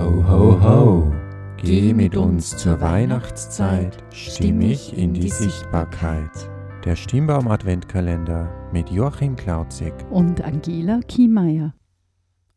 [0.00, 1.12] Ho, ho, ho,
[1.58, 6.30] geh mit uns zur Weihnachtszeit, stimmig in die Sichtbarkeit.
[6.86, 11.74] Der Stimmbaum Adventkalender mit Joachim Klauzig und Angela Kiemeier.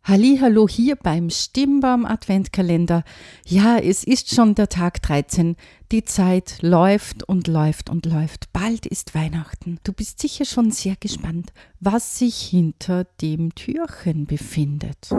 [0.05, 3.03] Hallo hier beim Stimmbaum Adventkalender.
[3.45, 5.57] Ja, es ist schon der Tag 13.
[5.91, 8.53] Die Zeit läuft und läuft und läuft.
[8.53, 9.79] Bald ist Weihnachten.
[9.83, 11.51] Du bist sicher schon sehr gespannt,
[11.81, 15.09] was sich hinter dem Türchen befindet.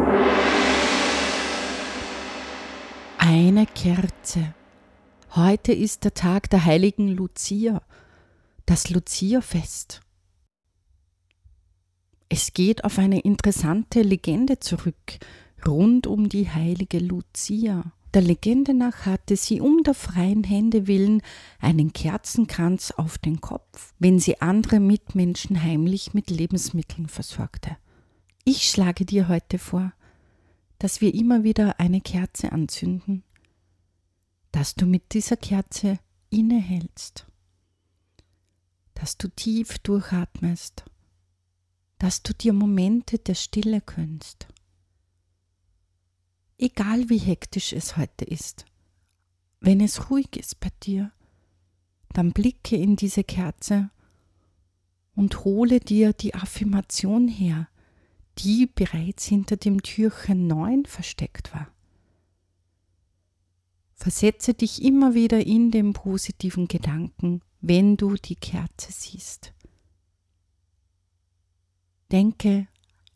[3.27, 4.55] Eine Kerze.
[5.34, 7.80] Heute ist der Tag der heiligen Lucia,
[8.66, 10.02] das Lucia-Fest.
[12.28, 15.19] Es geht auf eine interessante Legende zurück,
[15.66, 17.92] rund um die heilige Lucia.
[18.12, 21.22] Der Legende nach hatte sie um der freien Hände willen
[21.61, 27.78] einen Kerzenkranz auf den Kopf, wenn sie andere Mitmenschen heimlich mit Lebensmitteln versorgte.
[28.45, 29.95] Ich schlage dir heute vor,
[30.78, 33.23] dass wir immer wieder eine Kerze anzünden,
[34.52, 35.98] dass du mit dieser Kerze
[36.30, 37.27] innehältst,
[38.95, 40.84] dass du tief durchatmest
[42.05, 44.47] dass du dir Momente der Stille gönnst.
[46.58, 48.67] Egal wie hektisch es heute ist,
[49.61, 51.12] wenn es ruhig ist bei dir,
[52.11, 53.91] dann blicke in diese Kerze
[55.14, 57.69] und hole dir die Affirmation her,
[58.38, 61.68] die bereits hinter dem Türchen 9 versteckt war.
[63.94, 69.55] Versetze dich immer wieder in den positiven Gedanken, wenn du die Kerze siehst.
[72.12, 72.68] Denke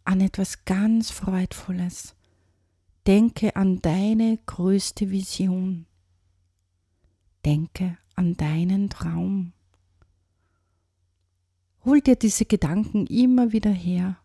[0.05, 2.14] an etwas ganz Freudvolles.
[3.06, 5.86] Denke an deine größte Vision.
[7.44, 9.52] Denke an deinen Traum.
[11.84, 14.19] Hol dir diese Gedanken immer wieder her,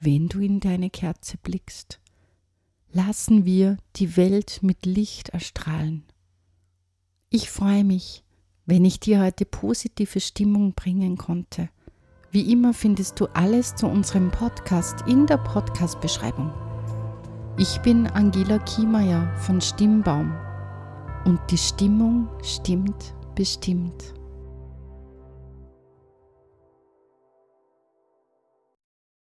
[0.00, 2.00] wenn du in deine Kerze blickst.
[2.92, 6.04] Lassen wir die Welt mit Licht erstrahlen.
[7.30, 8.24] Ich freue mich,
[8.64, 11.68] wenn ich dir heute positive Stimmung bringen konnte
[12.30, 16.52] wie immer findest du alles zu unserem Podcast in der Podcast-Beschreibung.
[17.56, 20.34] Ich bin Angela Kiemeier von Stimmbaum
[21.24, 24.17] und die Stimmung stimmt bestimmt.